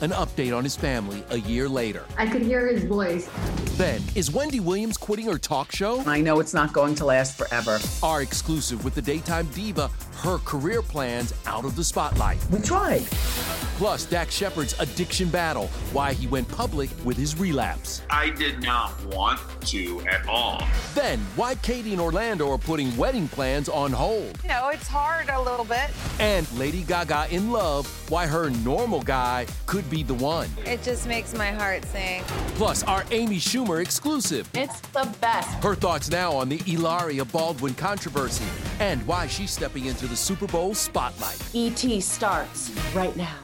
[0.00, 2.04] an update on his family a year later.
[2.16, 3.28] I could hear his voice.
[3.76, 6.02] Then, is Wendy Williams quitting her talk show?
[6.06, 7.78] I know it's not going to last forever.
[8.02, 9.90] Our exclusive with the daytime diva,
[10.22, 12.38] her career plans out of the spotlight.
[12.50, 13.02] We tried.
[13.78, 18.02] Plus, Dax Shepard's addiction battle, why he went public with his relapse.
[18.10, 20.64] I did not want to at all.
[20.94, 24.36] Then, why Katy and Orlando are putting wedding plans on hold.
[24.42, 25.90] You know, it's hard a little bit.
[26.18, 30.48] And Lady Gaga in love, why her normal guy could be the one.
[30.64, 32.22] It just makes my heart sing.
[32.54, 34.48] Plus, our Amy Schumer exclusive.
[34.54, 35.48] It's the best.
[35.62, 38.44] Her thoughts now on the Hilaria Baldwin controversy
[38.80, 41.40] and why she's stepping into the Super Bowl spotlight.
[41.54, 43.36] ET starts right now.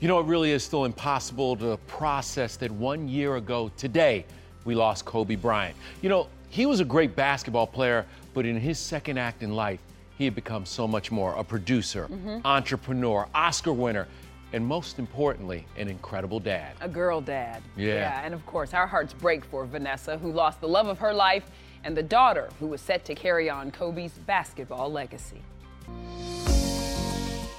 [0.00, 4.24] You know, it really is still impossible to process that one year ago today,
[4.64, 5.76] we lost Kobe Bryant.
[6.02, 9.80] You know, he was a great basketball player, but in his second act in life,
[10.18, 12.40] he had become so much more a producer, Mhm.
[12.44, 14.08] entrepreneur, Oscar winner,
[14.52, 16.72] and most importantly, an incredible dad.
[16.80, 17.62] A girl dad.
[17.76, 18.20] Yeah.
[18.24, 21.44] And of course, our hearts break for Vanessa, who lost the love of her life,
[21.84, 25.40] and the daughter who was set to carry on Kobe's basketball legacy.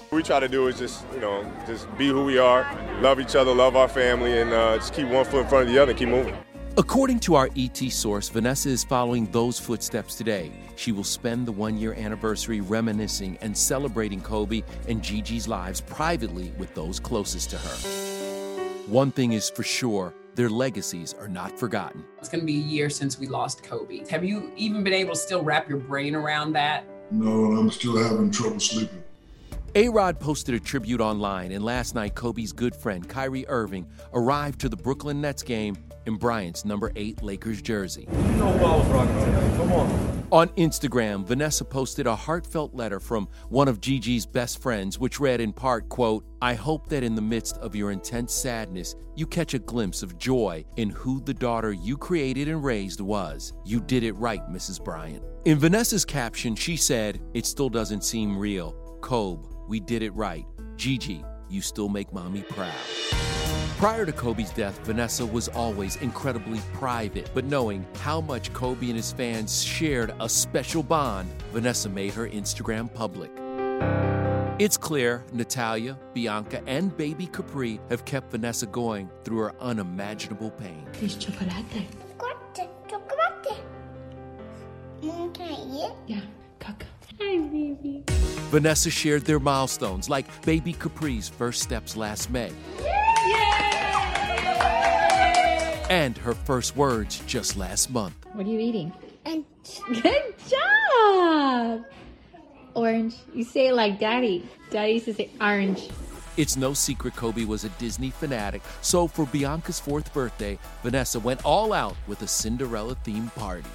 [0.09, 2.67] What we try to do is just, you know, just be who we are,
[2.99, 5.73] love each other, love our family, and uh, just keep one foot in front of
[5.73, 6.35] the other and keep moving.
[6.77, 10.51] According to our ET source, Vanessa is following those footsteps today.
[10.75, 16.53] She will spend the one year anniversary reminiscing and celebrating Kobe and Gigi's lives privately
[16.57, 17.75] with those closest to her.
[18.87, 22.05] One thing is for sure their legacies are not forgotten.
[22.19, 24.07] It's going to be a year since we lost Kobe.
[24.09, 26.85] Have you even been able to still wrap your brain around that?
[27.11, 29.03] No, and I'm still having trouble sleeping.
[29.75, 34.61] A Rod posted a tribute online, and last night, Kobe's good friend Kyrie Irving arrived
[34.61, 35.75] to the Brooklyn Nets game
[36.09, 38.07] in Bryant's number 8 Lakers jersey.
[38.37, 39.53] No balls rocking today.
[39.57, 40.25] Come on.
[40.31, 45.39] On Instagram, Vanessa posted a heartfelt letter from one of Gigi's best friends, which read
[45.39, 49.53] in part, quote, I hope that in the midst of your intense sadness, you catch
[49.53, 53.53] a glimpse of joy in who the daughter you created and raised was.
[53.65, 54.83] You did it right, Mrs.
[54.83, 55.23] Bryant.
[55.45, 58.73] In Vanessa's caption, she said, It still doesn't seem real.
[59.01, 60.45] Kobe, we did it right.
[60.75, 63.38] Gigi, you still make mommy proud.
[63.79, 68.97] Prior to Kobe's death, Vanessa was always incredibly private, but knowing how much Kobe and
[68.97, 73.31] his fans shared a special bond, Vanessa made her Instagram public.
[74.61, 80.85] It's clear Natalia, Bianca, and baby Capri have kept Vanessa going through her unimaginable pain.
[80.99, 81.49] There's chocolate.
[82.19, 83.63] Chocolate, chocolate.
[85.01, 85.93] Mm, can I eat?
[86.05, 86.19] Yeah,
[86.59, 86.83] caca.
[87.21, 88.03] Hi, baby.
[88.51, 92.51] Vanessa shared their milestones, like baby Capri's first steps last May.
[95.89, 98.15] And her first words just last month.
[98.33, 98.93] What are you eating?
[99.25, 99.43] And
[100.01, 101.85] Good job!
[102.75, 103.15] Orange.
[103.33, 104.47] You say it like daddy.
[104.69, 105.89] Daddy used to say orange.
[106.37, 111.43] It's no secret Kobe was a Disney fanatic, so for Bianca's fourth birthday, Vanessa went
[111.43, 113.67] all out with a Cinderella themed party.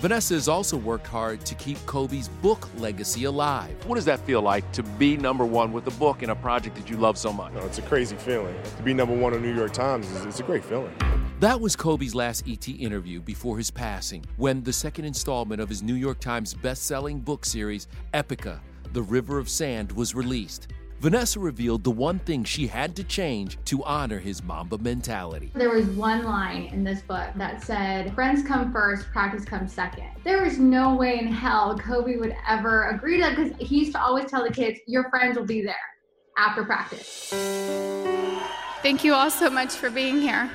[0.00, 3.74] Vanessa has also worked hard to keep Kobe's book legacy alive.
[3.86, 6.76] What does that feel like to be number one with a book in a project
[6.76, 7.52] that you love so much?
[7.52, 8.54] You know, it's a crazy feeling.
[8.76, 10.92] To be number one on New York Times is it's a great feeling.
[11.40, 15.82] That was Kobe's last ET interview before his passing, when the second installment of his
[15.82, 18.60] New York Times best-selling book series, Epoca:
[18.92, 20.68] The River of Sand, was released.
[21.00, 25.50] Vanessa revealed the one thing she had to change to honor his Mamba mentality.
[25.54, 30.10] There was one line in this book that said, Friends come first, practice comes second.
[30.24, 33.92] There was no way in hell Kobe would ever agree to that because he used
[33.92, 35.74] to always tell the kids, Your friends will be there
[36.36, 37.30] after practice.
[38.82, 40.50] Thank you all so much for being here.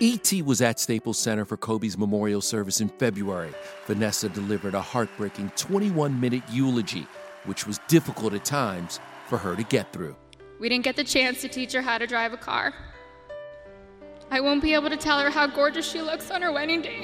[0.00, 0.42] E.T.
[0.42, 3.52] was at Staples Center for Kobe's memorial service in February.
[3.86, 7.04] Vanessa delivered a heartbreaking 21 minute eulogy,
[7.46, 10.14] which was difficult at times for her to get through.
[10.60, 12.72] We didn't get the chance to teach her how to drive a car.
[14.30, 17.00] I won't be able to tell her how gorgeous she looks on her wedding day.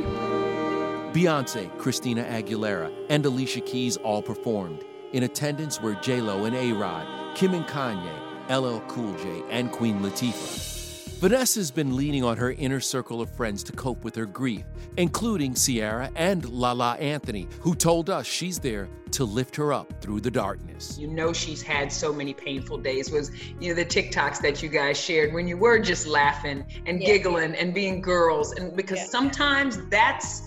[1.12, 4.84] Beyonce, Christina Aguilera, and Alicia Keys all performed.
[5.12, 10.73] In attendance were J-Lo and A-Rod, Kim and Kanye, LL Cool J, and Queen Latifah.
[11.20, 14.64] Vanessa's been leaning on her inner circle of friends to cope with her grief,
[14.96, 19.92] including Ciara and La La Anthony, who told us she's there to lift her up
[20.02, 20.98] through the darkness.
[20.98, 23.10] You know she's had so many painful days.
[23.10, 23.30] Was
[23.60, 27.06] you know the TikToks that you guys shared when you were just laughing and yeah.
[27.06, 29.06] giggling and being girls, and because yeah.
[29.06, 30.42] sometimes that's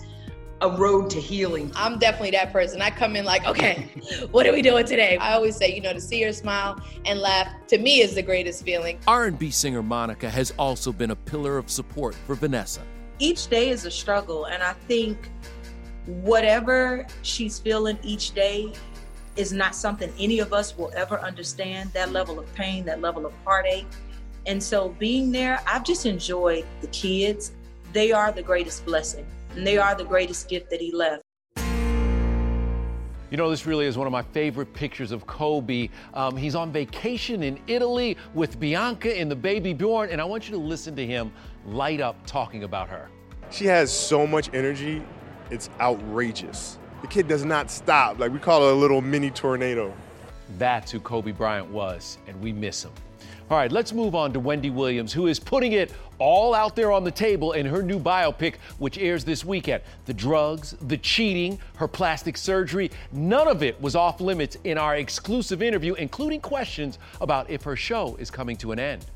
[0.60, 1.70] a road to healing.
[1.76, 2.82] I'm definitely that person.
[2.82, 3.88] I come in like, okay,
[4.30, 5.16] what are we doing today?
[5.16, 8.22] I always say, you know, to see her smile and laugh to me is the
[8.22, 8.98] greatest feeling.
[9.06, 12.80] R&B singer Monica has also been a pillar of support for Vanessa.
[13.18, 15.30] Each day is a struggle, and I think
[16.06, 18.72] whatever she's feeling each day
[19.36, 21.92] is not something any of us will ever understand.
[21.92, 23.86] That level of pain, that level of heartache.
[24.46, 27.52] And so being there, I've just enjoyed the kids.
[27.92, 29.26] They are the greatest blessing
[29.58, 31.24] and they are the greatest gift that he left.
[33.30, 35.88] You know, this really is one of my favorite pictures of Kobe.
[36.14, 40.48] Um, he's on vacation in Italy with Bianca and the baby Bjorn, and I want
[40.48, 41.32] you to listen to him
[41.66, 43.10] light up talking about her.
[43.50, 45.02] She has so much energy,
[45.50, 46.78] it's outrageous.
[47.02, 48.18] The kid does not stop.
[48.18, 49.92] Like, we call her a little mini tornado.
[50.56, 52.92] That's who Kobe Bryant was, and we miss him.
[53.50, 56.92] All right, let's move on to Wendy Williams, who is putting it all out there
[56.92, 59.82] on the table in her new biopic, which airs this weekend.
[60.06, 64.96] The drugs, the cheating, her plastic surgery, none of it was off limits in our
[64.96, 69.06] exclusive interview, including questions about if her show is coming to an end.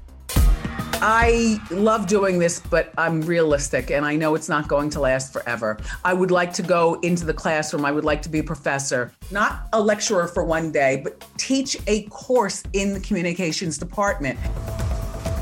[1.04, 5.32] I love doing this, but I'm realistic and I know it's not going to last
[5.32, 5.78] forever.
[6.04, 7.84] I would like to go into the classroom.
[7.84, 11.76] I would like to be a professor, not a lecturer for one day, but teach
[11.88, 14.38] a course in the communications department.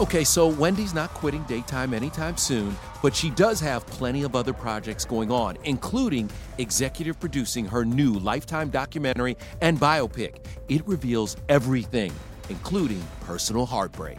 [0.01, 4.55] Okay, so Wendy's not quitting daytime anytime soon, but she does have plenty of other
[4.55, 10.47] projects going on, including executive producing her new Lifetime documentary and biopic.
[10.71, 12.15] It reveals everything,
[12.49, 14.17] including personal heartbreak.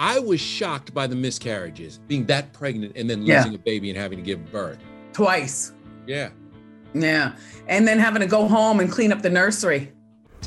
[0.00, 3.58] I was shocked by the miscarriages, being that pregnant and then losing yeah.
[3.58, 4.78] a baby and having to give birth.
[5.12, 5.74] Twice.
[6.08, 6.30] Yeah.
[6.92, 7.36] Yeah.
[7.68, 9.92] And then having to go home and clean up the nursery.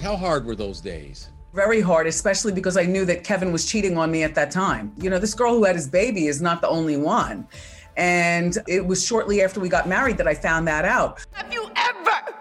[0.01, 1.29] How hard were those days?
[1.55, 4.91] Very hard, especially because I knew that Kevin was cheating on me at that time.
[4.97, 7.47] You know, this girl who had his baby is not the only one.
[7.95, 11.25] And it was shortly after we got married that I found that out.
[11.31, 12.35] Have you ever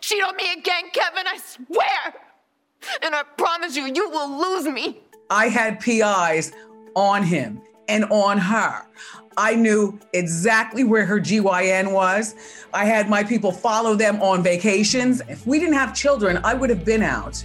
[0.00, 1.26] cheated on me again, Kevin?
[1.26, 2.14] I swear.
[3.02, 5.00] And I promise you, you will lose me.
[5.28, 6.52] I had PIs
[6.94, 8.86] on him and on her.
[9.36, 12.36] I knew exactly where her GYN was.
[12.72, 15.20] I had my people follow them on vacations.
[15.28, 17.42] If we didn't have children, I would have been out.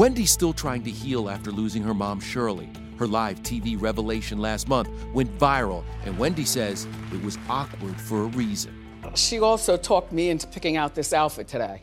[0.00, 2.70] Wendy's still trying to heal after losing her mom, Shirley.
[2.98, 8.22] Her live TV revelation last month went viral, and Wendy says it was awkward for
[8.22, 8.74] a reason.
[9.14, 11.82] She also talked me into picking out this outfit today.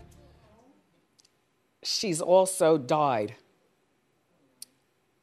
[1.84, 3.36] She's also died.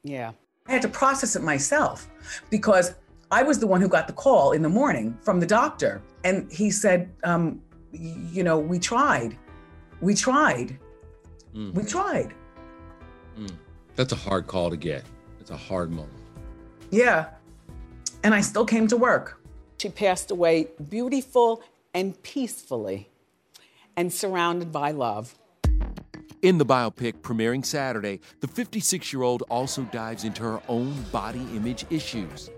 [0.05, 0.31] Yeah.
[0.65, 2.07] I had to process it myself
[2.49, 2.95] because
[3.29, 6.01] I was the one who got the call in the morning from the doctor.
[6.23, 7.61] And he said, um,
[7.91, 9.37] you know, we tried.
[9.99, 10.79] We tried.
[11.53, 11.73] Mm.
[11.73, 12.33] We tried.
[13.37, 13.51] Mm.
[13.95, 15.03] That's a hard call to get.
[15.39, 16.13] It's a hard moment.
[16.91, 17.27] Yeah.
[18.23, 19.41] And I still came to work.
[19.77, 21.61] She passed away beautiful
[21.93, 23.09] and peacefully
[23.97, 25.35] and surrounded by love.
[26.41, 31.45] In the biopic premiering Saturday, the 56 year old also dives into her own body
[31.55, 32.49] image issues.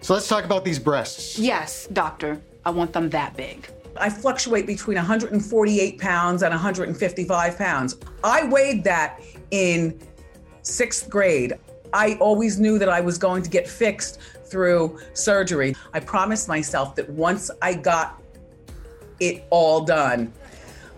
[0.00, 1.38] So let's talk about these breasts.
[1.38, 2.40] Yes, doctor.
[2.64, 3.68] I want them that big.
[3.98, 7.96] I fluctuate between 148 pounds and 155 pounds.
[8.22, 9.98] I weighed that in
[10.62, 11.54] sixth grade.
[11.92, 15.74] I always knew that I was going to get fixed through surgery.
[15.92, 18.22] I promised myself that once I got
[19.20, 20.32] it all done,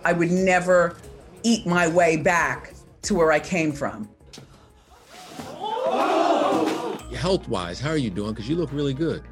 [0.05, 0.97] I would never
[1.43, 4.09] eat my way back to where I came from.
[7.15, 8.31] Health wise, how are you doing?
[8.31, 9.23] Because you look really good.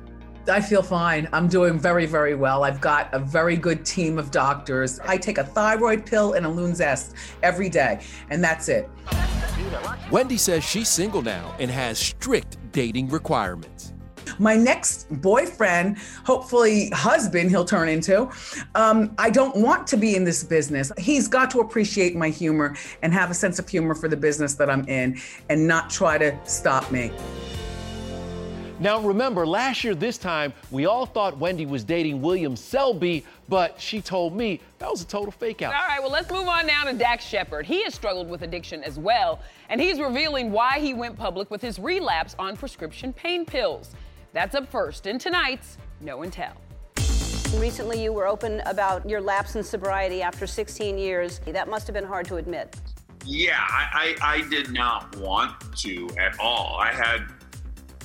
[0.49, 1.29] I feel fine.
[1.33, 2.65] I'm doing very, very well.
[2.65, 5.01] I've got a very good team of doctors.
[5.01, 8.01] I take a thyroid pill and a Lunesta every day,
[8.31, 8.89] and that's it.
[10.11, 13.93] Wendy says she's single now and has strict dating requirements
[14.39, 18.31] my next boyfriend, hopefully husband, he'll turn into.
[18.75, 20.93] Um, I don't want to be in this business.
[20.99, 24.55] He's got to appreciate my humor and have a sense of humor for the business
[24.55, 27.13] that I'm in and not try to stop me.
[28.79, 33.81] Now, remember, last year, this time, we all thought Wendy was dating William Selby, but
[33.81, 35.75] she told me that was a total fake out.
[35.75, 37.65] All right, well, let's move on now to Dax Shepard.
[37.65, 39.41] He has struggled with addiction as well,
[39.71, 43.95] and he's revealing why he went public with his relapse on prescription pain pills.
[44.35, 46.61] That's up first in tonight's Know and Tell.
[47.55, 51.41] Recently, you were open about your lapse in sobriety after 16 years.
[51.47, 52.77] That must have been hard to admit.
[53.25, 56.77] Yeah, I, I, I did not want to at all.
[56.79, 57.27] I had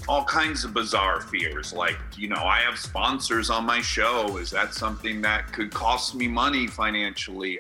[0.08, 4.38] all kinds of bizarre fears, like, you know, I have sponsors on my show.
[4.38, 7.58] Is that something that could cost me money financially?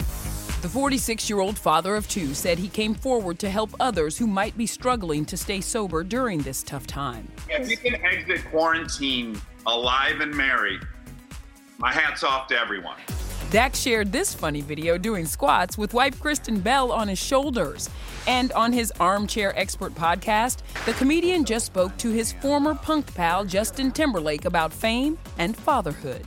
[0.62, 4.28] The 46 year old father of two said he came forward to help others who
[4.28, 7.28] might be struggling to stay sober during this tough time.
[7.50, 10.82] If you can exit quarantine alive and married,
[11.80, 12.98] my hat's off to everyone.
[13.50, 17.90] Dax shared this funny video doing squats with wife Kristen Bell on his shoulders.
[18.28, 23.46] And on his Armchair Expert podcast, the comedian just spoke to his former punk pal
[23.46, 26.26] Justin Timberlake about fame and fatherhood.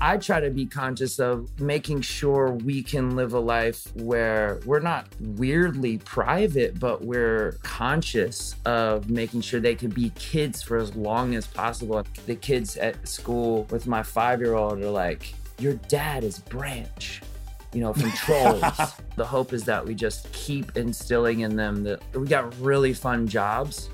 [0.00, 4.80] I try to be conscious of making sure we can live a life where we're
[4.80, 10.94] not weirdly private, but we're conscious of making sure they can be kids for as
[10.94, 12.04] long as possible.
[12.26, 17.22] The kids at school with my five year old are like, Your dad is Branch.
[17.74, 18.62] You know, from Trolls.
[19.16, 23.28] the hope is that we just keep instilling in them that we got really fun
[23.28, 23.90] jobs,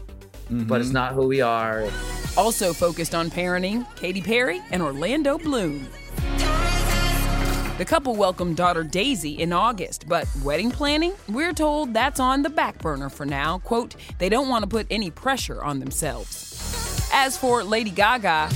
[0.50, 0.94] but it's mm-hmm.
[0.94, 1.88] not who we are.
[2.36, 5.88] Also focused on parenting, Katy Perry and Orlando Bloom.
[7.80, 12.50] The couple welcomed daughter Daisy in August, but wedding planning, we're told that's on the
[12.50, 13.56] back burner for now.
[13.60, 17.08] Quote, they don't want to put any pressure on themselves.
[17.10, 18.50] As for Lady Gaga,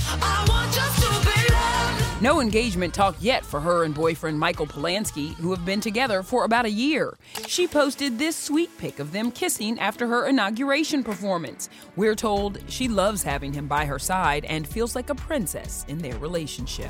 [2.21, 6.45] no engagement talk yet for her and boyfriend Michael Polansky, who have been together for
[6.45, 7.17] about a year.
[7.47, 11.69] She posted this sweet pic of them kissing after her inauguration performance.
[11.95, 15.97] We're told she loves having him by her side and feels like a princess in
[15.97, 16.89] their relationship.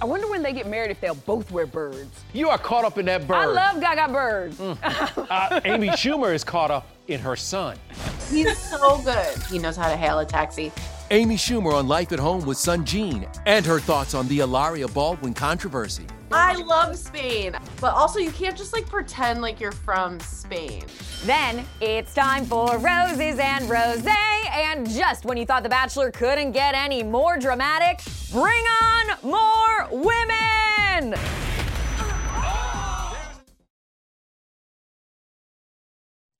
[0.00, 2.24] I wonder when they get married if they'll both wear birds.
[2.32, 3.34] You are caught up in that bird.
[3.34, 4.60] I love Gaga birds.
[4.60, 7.76] uh, Amy Schumer is caught up in her son.
[8.30, 9.36] He's so good.
[9.50, 10.72] He knows how to hail a taxi.
[11.10, 14.86] Amy Schumer on Life at Home with son Gene and her thoughts on the Hilaria
[14.88, 16.04] Baldwin controversy.
[16.30, 20.84] I love Spain, but also you can't just like pretend like you're from Spain.
[21.24, 24.06] Then it's time for roses and rose.
[24.52, 28.00] And just when you thought The Bachelor couldn't get any more dramatic,
[28.30, 31.47] bring on more women!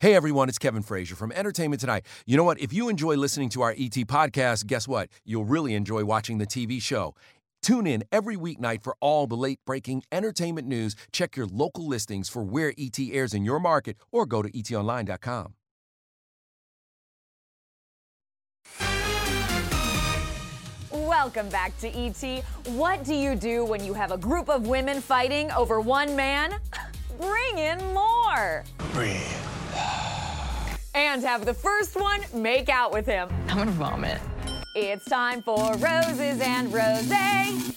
[0.00, 2.06] Hey everyone, it's Kevin Frazier from Entertainment Tonight.
[2.24, 2.60] You know what?
[2.60, 5.08] If you enjoy listening to our ET podcast, guess what?
[5.24, 7.16] You'll really enjoy watching the TV show.
[7.62, 10.94] Tune in every weeknight for all the late breaking entertainment news.
[11.10, 15.54] Check your local listings for where ET airs in your market or go to etonline.com.
[20.92, 22.44] Welcome back to ET.
[22.66, 26.54] What do you do when you have a group of women fighting over one man?
[27.20, 28.62] Bring in more.
[28.92, 29.26] Breathe.
[30.94, 33.28] And have the first one make out with him.
[33.48, 34.20] I'm gonna vomit.
[34.74, 37.10] It's time for Roses and Rose.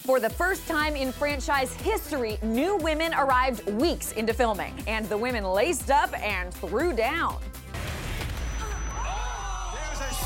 [0.05, 5.17] For the first time in franchise history, new women arrived weeks into filming, and the
[5.17, 7.37] women laced up and threw down.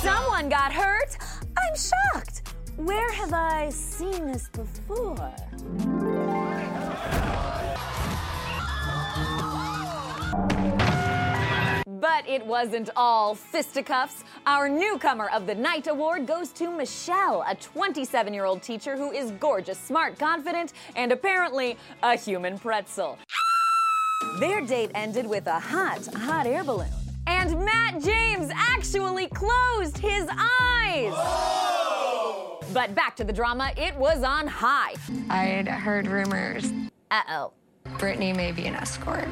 [0.01, 1.17] Someone got hurt?
[1.57, 2.53] I'm shocked.
[2.75, 5.33] Where have I seen this before?
[12.05, 14.23] But it wasn't all fisticuffs.
[14.45, 19.11] Our newcomer of the night award goes to Michelle, a 27 year old teacher who
[19.11, 23.17] is gorgeous, smart, confident, and apparently a human pretzel.
[24.39, 26.91] Their date ended with a hot, hot air balloon.
[27.25, 31.11] And Matt James actually closed his eyes.
[32.71, 34.93] But back to the drama, it was on high.
[35.31, 36.71] I'd heard rumors.
[37.09, 37.53] Uh oh.
[37.97, 39.27] Brittany may be an escort.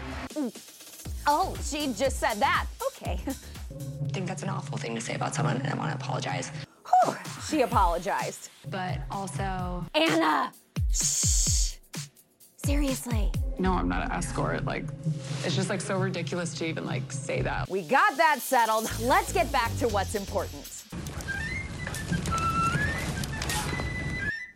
[1.25, 2.65] Oh, she just said that.
[2.87, 3.19] Okay.
[3.27, 6.51] I think that's an awful thing to say about someone, and I want to apologize.
[7.05, 7.15] Whew,
[7.49, 8.49] she apologized.
[8.69, 10.51] But also, Anna!
[10.91, 11.77] Shh!
[12.65, 13.31] Seriously.
[13.59, 14.65] No, I'm not an escort.
[14.65, 14.85] Like,
[15.43, 17.69] it's just like so ridiculous to even like say that.
[17.69, 18.89] We got that settled.
[19.01, 20.83] Let's get back to what's important.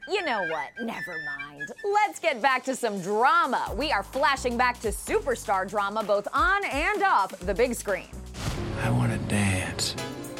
[0.09, 0.69] You know what?
[0.79, 1.69] Never mind.
[1.83, 3.73] Let's get back to some drama.
[3.75, 8.07] We are flashing back to superstar drama both on and off the big screen.
[8.81, 9.95] I want to dance.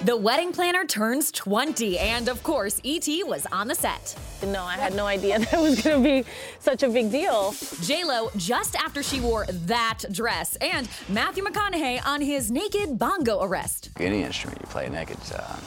[0.05, 3.25] The wedding planner turns 20, and of course, E.T.
[3.25, 4.15] was on the set.
[4.45, 6.23] No, I had no idea that was gonna be
[6.59, 7.53] such a big deal.
[7.81, 13.89] J-Lo just after she wore that dress, and Matthew McConaughey on his naked bongo arrest.
[13.99, 15.59] Any instrument you play naked is uh,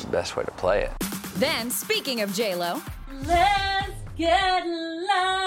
[0.00, 0.92] the best way to play it.
[1.34, 2.82] Then, speaking of J-Lo,
[3.26, 5.38] Let's get loud.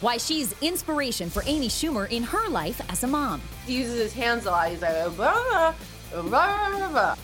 [0.00, 3.40] Why she's inspiration for Amy Schumer in her life as a mom.
[3.66, 4.68] He uses his hands a lot.
[4.68, 5.74] He's like, blah,
[6.12, 7.14] blah, blah, blah.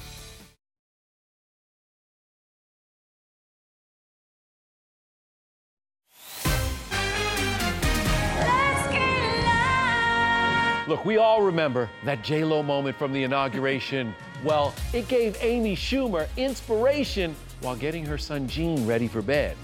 [10.89, 14.13] Look, we all remember that J Lo moment from the inauguration.
[14.43, 19.57] Well, it gave Amy Schumer inspiration while getting her son Gene ready for bed.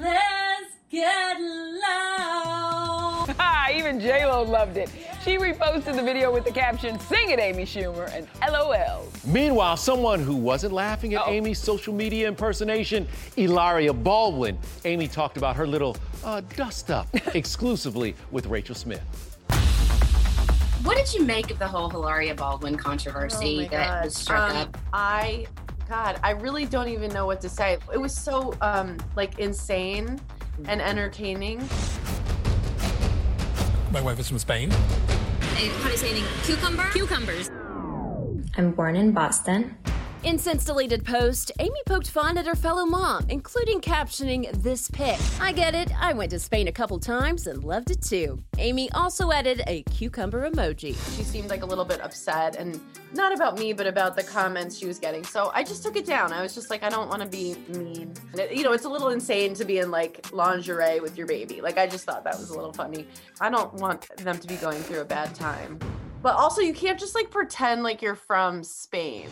[0.00, 3.34] Let's get loud.
[3.74, 4.90] Even J-Lo loved it.
[5.24, 9.06] She reposted the video with the caption, Sing it, Amy Schumer, and LOL.
[9.26, 14.58] Meanwhile, someone who wasn't laughing at Amy's social media impersonation, Hilaria Baldwin.
[14.84, 19.00] Amy talked about her little uh, dust up exclusively with Rachel Smith.
[20.82, 24.04] What did you make of the whole Hilaria Baldwin controversy Oh that God.
[24.04, 24.78] was struck Um, up?
[24.92, 25.46] I,
[25.92, 27.76] God, I really don't even know what to say.
[27.92, 30.18] It was so um like insane
[30.64, 31.58] and entertaining.
[33.92, 34.70] My wife is from Spain.
[34.70, 36.24] How do you say anything?
[36.44, 36.88] Cucumber?
[36.92, 37.50] Cucumbers.
[38.56, 39.76] I'm born in Boston.
[40.24, 45.18] In since deleted post, Amy poked fun at her fellow mom, including captioning this pic.
[45.40, 48.40] I get it, I went to Spain a couple times and loved it too.
[48.58, 50.94] Amy also added a cucumber emoji.
[51.16, 52.80] She seemed like a little bit upset and
[53.12, 55.24] not about me, but about the comments she was getting.
[55.24, 56.32] So I just took it down.
[56.32, 58.14] I was just like, I don't want to be mean.
[58.34, 61.60] It- you know, it's a little insane to be in like lingerie with your baby.
[61.60, 63.08] Like, I just thought that was a little funny.
[63.40, 65.80] I don't want them to be going through a bad time.
[66.22, 69.28] But also, you can't just like pretend like you're from Spain.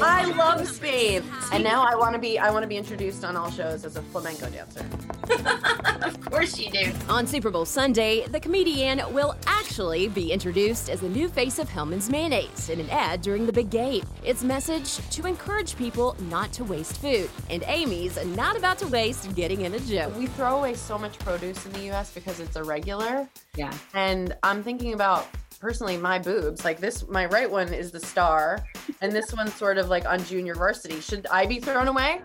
[0.00, 2.38] I love Spain, and now I want to be.
[2.38, 4.86] I want to be introduced on all shows as a flamenco dancer.
[6.02, 6.92] Of course you do.
[7.08, 11.68] On Super Bowl Sunday, the comedian will actually be introduced as the new face of
[11.68, 14.04] Hellmann's Mayonnaise in an ad during the big game.
[14.24, 17.30] Its message to encourage people not to waste food.
[17.50, 20.16] And Amy's not about to waste getting in a joke.
[20.16, 22.12] We throw away so much produce in the U.S.
[22.12, 23.28] because it's irregular.
[23.54, 23.72] Yeah.
[23.94, 25.28] And I'm thinking about
[25.62, 26.64] personally my boobs.
[26.64, 28.58] Like this, my right one is the star,
[29.00, 31.00] and this one's sort of like on junior varsity.
[31.00, 32.20] Should I be thrown away?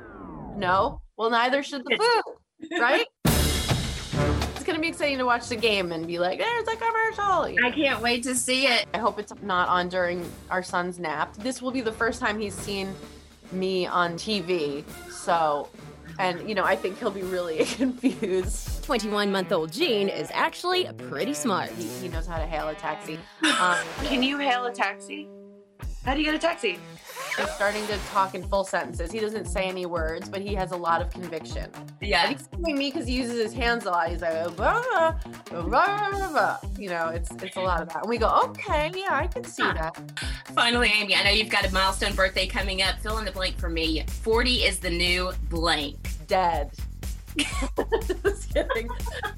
[0.55, 1.01] No.
[1.17, 3.05] Well, neither should the food, right?
[3.25, 7.71] It's gonna be exciting to watch the game and be like, "There's a commercial." I
[7.71, 8.87] can't wait to see it.
[8.95, 11.35] I hope it's not on during our son's nap.
[11.35, 12.93] This will be the first time he's seen
[13.51, 14.83] me on TV.
[15.11, 15.69] So,
[16.19, 18.83] and you know, I think he'll be really confused.
[18.83, 21.69] 21 month old Gene is actually pretty smart.
[21.71, 23.19] He, he knows how to hail a taxi.
[23.59, 25.27] Um, Can you hail a taxi?
[26.05, 26.79] How do you get a taxi?
[27.37, 29.11] He's starting to talk in full sentences.
[29.11, 31.69] He doesn't say any words, but he has a lot of conviction.
[32.01, 32.25] Yeah.
[32.25, 34.09] And he's doing me because he uses his hands a lot.
[34.09, 35.11] He's like, "Blah, blah,
[35.49, 38.03] blah, blah, blah." you know, it's it's a lot of that.
[38.03, 39.97] And we go, okay, yeah, I can see that.
[40.53, 42.99] Finally, Amy, I know you've got a milestone birthday coming up.
[42.99, 44.03] Fill in the blank for me.
[44.21, 45.97] 40 is the new blank.
[46.27, 46.71] Dead.
[47.37, 48.89] Just kidding.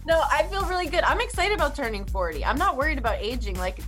[0.06, 1.04] No, I feel really good.
[1.04, 2.44] I'm excited about turning 40.
[2.46, 3.58] I'm not worried about aging.
[3.58, 3.80] Like,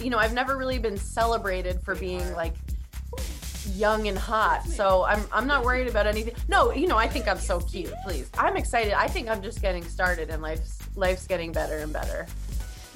[0.00, 2.54] you know, I've never really been celebrated for being like
[3.76, 4.64] young and hot.
[4.66, 6.34] So I'm I'm not worried about anything.
[6.48, 7.92] No, you know, I think I'm so cute.
[8.04, 8.30] Please.
[8.38, 8.92] I'm excited.
[8.92, 12.26] I think I'm just getting started and life's life's getting better and better.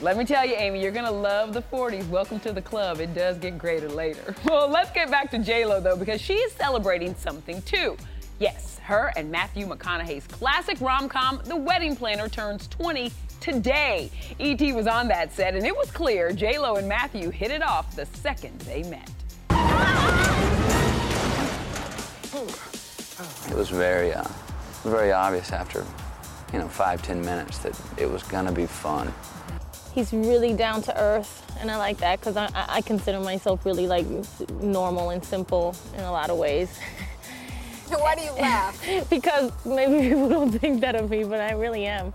[0.00, 2.08] Let me tell you, Amy, you're gonna love the 40s.
[2.08, 2.98] Welcome to the club.
[2.98, 4.35] It does get greater later.
[4.44, 7.96] Well, let's get back to J-Lo though, because she's celebrating something too.
[8.38, 14.11] Yes, her and Matthew McConaughey's classic rom-com, The Wedding Planner, turns 20 today.
[14.40, 14.72] E.T.
[14.72, 18.06] was on that set, and it was clear J-Lo and Matthew hit it off the
[18.06, 19.08] second they met.
[22.34, 24.24] It was very, uh,
[24.84, 25.84] very obvious after,
[26.52, 29.12] you know, five, ten minutes that it was gonna be fun.
[29.94, 33.86] He's really down to earth, and I like that because I I consider myself really
[33.86, 34.06] like
[34.62, 36.70] normal and simple in a lot of ways.
[37.98, 38.87] Why do you laugh?
[39.11, 42.14] because maybe people don't think that of me, but I really am.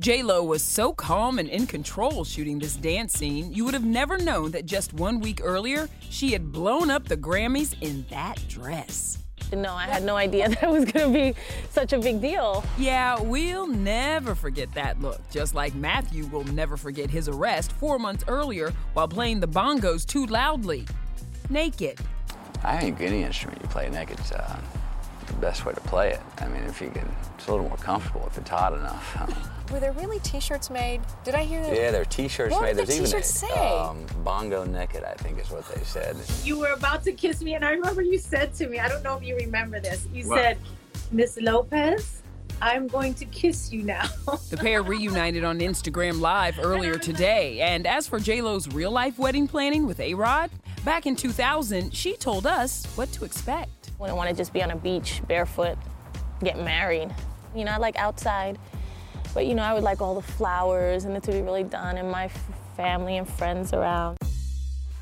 [0.00, 4.16] J-Lo was so calm and in control shooting this dance scene, you would have never
[4.16, 9.18] known that just one week earlier, she had blown up the Grammys in that dress.
[9.52, 11.34] No, I had no idea that was gonna be
[11.70, 12.64] such a big deal.
[12.78, 17.98] Yeah, we'll never forget that look, just like Matthew will never forget his arrest four
[17.98, 20.86] months earlier while playing the bongos too loudly.
[21.50, 21.98] Naked.
[22.64, 24.60] I think any instrument you play naked is uh,
[25.26, 26.20] the best way to play it.
[26.38, 29.46] I mean, if you can, it's a little more comfortable if it's hot enough.
[29.72, 31.00] Were there really T-shirts made?
[31.24, 31.74] Did I hear that?
[31.76, 32.76] yeah, there are T-shirts What made.
[32.76, 33.68] did the There's even T-shirts a, say?
[33.78, 36.16] Um, bongo naked, I think is what they said.
[36.44, 39.02] You were about to kiss me, and I remember you said to me, I don't
[39.04, 40.06] know if you remember this.
[40.12, 40.38] You What?
[40.40, 40.58] said,
[41.12, 42.22] Miss Lopez,
[42.60, 44.08] I'm going to kiss you now.
[44.50, 47.60] The pair reunited on Instagram Live earlier today.
[47.60, 50.50] And as for J-Lo's real life wedding planning with A-Rod,
[50.84, 53.90] back in 2000, she told us what to expect.
[54.02, 55.76] I don't want to just be on a beach barefoot,
[56.42, 57.14] get married.
[57.54, 58.58] You know, I like outside,
[59.34, 61.98] but you know, I would like all the flowers and it to be really done
[61.98, 64.16] and my f- family and friends around.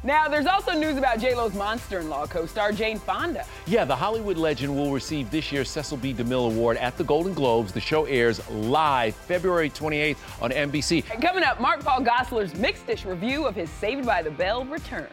[0.04, 3.44] Now, there's also news about J-Lo's monster-in-law co-star Jane Fonda.
[3.66, 6.14] Yeah, the Hollywood legend will receive this year's Cecil B.
[6.14, 7.72] DeMille Award at the Golden Globes.
[7.72, 11.04] The show airs live February 28th on NBC.
[11.12, 15.12] And coming up, Mark Paul Gosselaar's Mixed-ish review of his Saved by the Bell returns.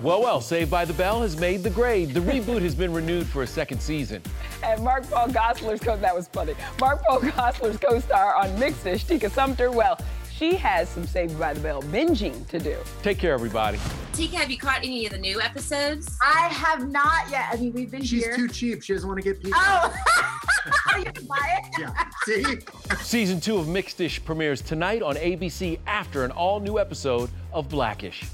[0.00, 2.14] Well, well, Saved by the Bell has made the grade.
[2.14, 4.22] The reboot has been renewed for a second season.
[4.62, 6.54] And Mark Paul Gosselaar's co that was funny.
[6.80, 9.98] Mark Paul Gosselaar's co-star on Mixed-ish, Tika Sumpter, well,
[10.32, 12.76] she has some Saved by the Bell binging to do.
[13.02, 13.78] Take care, everybody.
[14.12, 16.16] Tika, have you caught any of the new episodes?
[16.22, 17.48] I have not yet.
[17.50, 18.36] I mean, we've been She's here.
[18.36, 18.82] too cheap.
[18.84, 19.58] She doesn't want to get people.
[19.60, 19.92] Oh,
[20.92, 21.64] Are you can buy it.
[21.80, 21.92] Yeah.
[22.24, 22.58] See?
[23.02, 28.24] Season two of Mixed-ish premieres tonight on ABC after an all-new episode of Blackish.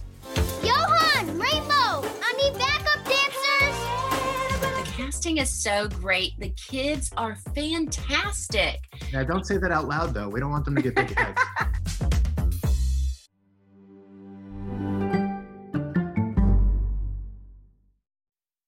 [5.25, 6.39] The is so great.
[6.39, 8.77] The kids are fantastic.
[9.11, 10.29] Yeah, don't say that out loud, though.
[10.29, 11.41] We don't want them to get big heads.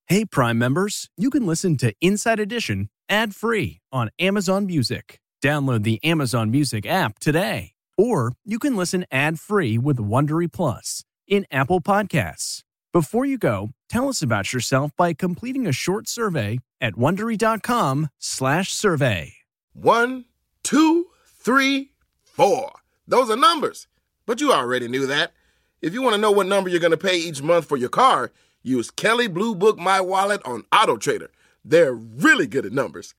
[0.08, 5.18] Hey, Prime members, you can listen to Inside Edition ad free on Amazon Music.
[5.44, 7.72] Download the Amazon Music app today.
[7.98, 12.62] Or you can listen ad free with Wondery Plus in Apple Podcasts.
[12.96, 19.34] Before you go, tell us about yourself by completing a short survey at wondery.com/slash survey.
[19.74, 20.24] One,
[20.62, 21.90] two, three,
[22.24, 22.72] four.
[23.06, 23.86] Those are numbers.
[24.24, 25.34] But you already knew that.
[25.82, 27.90] If you want to know what number you're going to pay each month for your
[27.90, 28.32] car,
[28.62, 31.30] use Kelley Blue Book My Wallet on Auto Trader.
[31.66, 33.14] They're really good at numbers.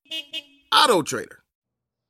[0.71, 1.43] Auto Trader.